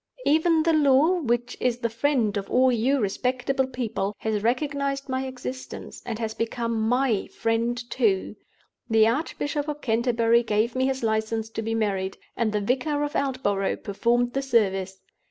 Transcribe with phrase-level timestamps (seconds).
[0.25, 5.27] Even the law, which is the friend of all you respectable people, has recognized my
[5.27, 8.35] existence, and has become my friend too!
[8.89, 13.13] The Archbishop of Canterbury gave me his license to be married, and the vicar of
[13.15, 14.99] Aldborough performed the service.